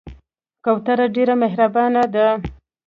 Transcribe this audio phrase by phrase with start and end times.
[0.65, 2.27] کوتره ډېر مهربانه ده.